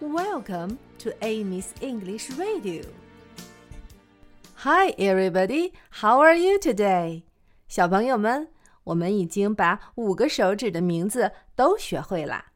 [0.00, 2.84] Welcome to Amy's English Radio.
[4.54, 5.74] Hi, everybody.
[5.90, 7.24] How are you today?
[7.68, 8.48] 小朋友们，
[8.84, 12.46] 我们已经把五个手指的名字都学会了。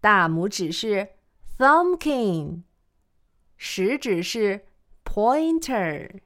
[0.00, 1.08] 大拇指是
[1.58, 2.62] Thumbkin，
[3.56, 4.66] 食指是
[5.04, 6.20] pointer，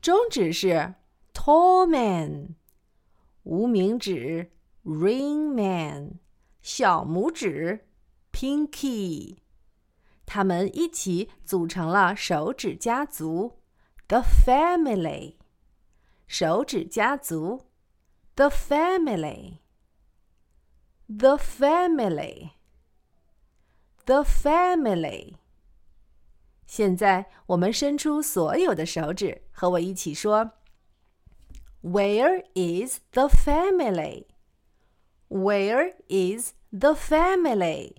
[0.00, 0.94] 中指是
[1.32, 2.56] tall man，
[3.44, 4.50] 无名指
[4.84, 6.14] ring。
[10.28, 13.62] 他们一起组成了手指家族
[14.08, 15.36] ，the family。
[16.26, 17.64] 手指家族
[18.34, 19.56] ，the family，the
[21.38, 22.52] family，the
[24.22, 25.36] family。
[26.66, 30.50] 现在我们伸出所有的手指，和我一起说
[31.82, 34.26] ：Where is the family？Where
[36.08, 37.94] is the family？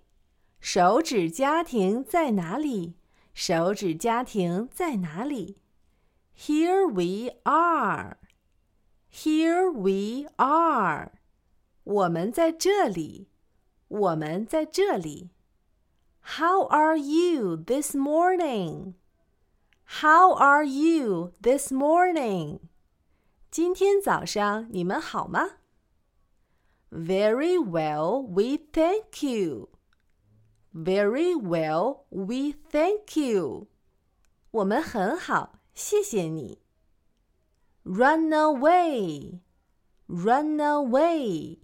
[0.60, 2.94] 手指家庭在哪里？
[3.34, 5.58] 手指家庭在哪里？
[6.36, 8.18] Here we are.
[9.12, 11.12] Here we are.
[11.84, 13.28] 我们在这里。
[13.88, 15.30] 我们在这里。
[16.38, 18.94] How are you this morning?
[20.00, 22.60] How are you this morning?
[23.50, 25.58] 今天早上你们好吗？
[26.90, 29.68] Very well, we thank you.
[30.72, 33.68] Very well, we thank you.
[34.50, 36.62] 我们很好，谢谢你。
[37.84, 39.40] Run away,
[40.06, 41.58] run away.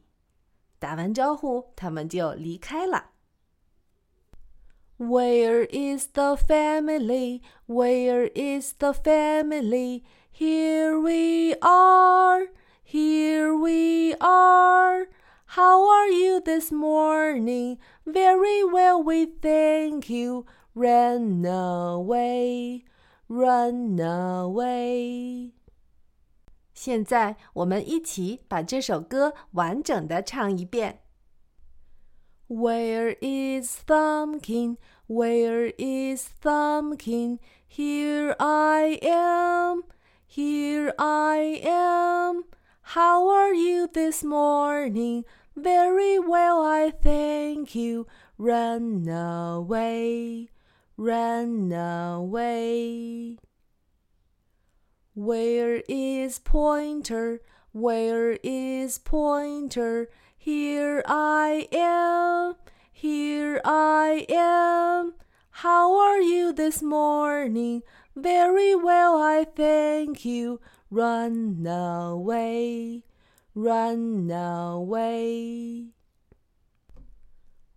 [0.79, 3.11] 打完招呼，他们就离开了。
[4.99, 7.43] Where is the family?
[7.67, 10.03] Where is the family?
[10.33, 12.49] Here we are,
[12.85, 15.09] here we are.
[15.55, 17.79] How are you this morning?
[18.07, 20.47] Very well, we thank you.
[20.75, 22.85] Run away,
[23.29, 25.53] run away.
[26.73, 31.01] 现在我们一起把这首歌完整的唱一遍。
[32.49, 34.77] Where is Thumbkin?
[35.07, 37.39] Where is Thumbkin?
[37.69, 39.85] Here I am,
[40.27, 42.45] here I am.
[42.95, 45.25] How are you this morning?
[45.56, 48.08] Very well, I thank you.
[48.38, 50.50] Run away,
[50.98, 53.38] run away.
[55.14, 57.42] Where is Pointer?
[57.72, 60.10] Where is Pointer?
[60.38, 62.56] Here I am,
[62.92, 65.14] here I am.
[65.50, 67.82] How are you this morning?
[68.14, 70.60] Very well, I thank you.
[70.92, 73.04] Run away,
[73.56, 75.88] run away.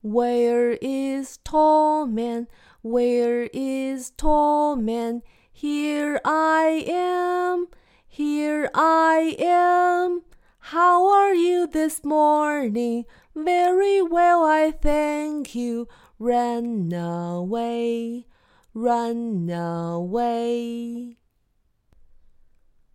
[0.02, 2.48] Where is tall man?
[2.82, 5.22] Where is tall man?
[5.52, 7.68] Here I am,
[8.06, 10.22] here I am.
[10.58, 13.04] How are you this morning?
[13.34, 15.88] Very well, I thank you.
[16.18, 18.26] Run away,
[18.74, 21.18] run away.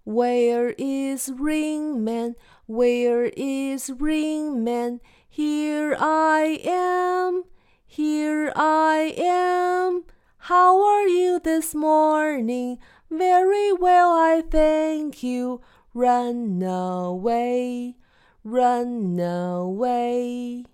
[0.06, 2.36] Where is Ringman?
[2.66, 5.00] Where is Ringman?
[5.30, 7.46] Here I am,
[7.86, 10.04] here I am.
[10.38, 12.80] How are you this morning?
[13.10, 15.62] Very well, I thank you.
[15.94, 17.96] Run away,
[18.44, 20.66] run away.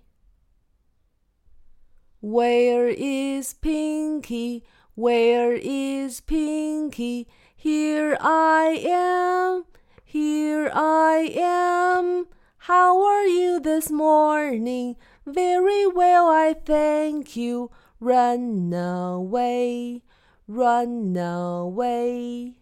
[2.20, 4.64] Where is Pinky?
[4.96, 7.28] Where is Pinky?
[7.62, 9.66] Here I am,
[10.02, 12.26] here I am.
[12.56, 14.96] How are you this morning?
[15.26, 17.70] Very well, I thank you.
[18.00, 20.02] Run away,
[20.48, 22.54] run away.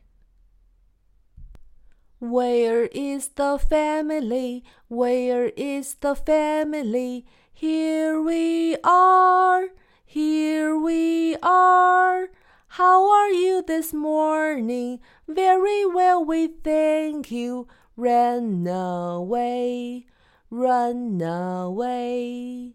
[2.18, 4.64] Where is the family?
[4.88, 7.24] Where is the family?
[7.54, 9.68] Here we are,
[10.04, 11.87] here we are.
[13.68, 14.98] This morning?
[15.28, 17.68] Very well, we thank you.
[17.98, 20.06] Run away,
[20.48, 22.72] run away.